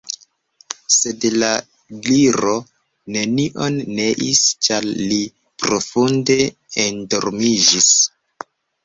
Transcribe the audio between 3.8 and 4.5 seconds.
neis,